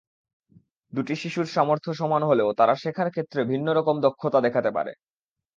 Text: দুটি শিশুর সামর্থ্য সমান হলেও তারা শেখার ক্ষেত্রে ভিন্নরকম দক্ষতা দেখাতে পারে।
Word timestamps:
দুটি 0.93 1.13
শিশুর 1.15 1.47
সামর্থ্য 1.47 1.91
সমান 1.93 2.21
হলেও 2.23 2.49
তারা 2.53 2.73
শেখার 2.75 3.09
ক্ষেত্রে 3.09 3.41
ভিন্নরকম 3.43 3.95
দক্ষতা 4.01 4.39
দেখাতে 4.41 4.69
পারে। 4.71 4.91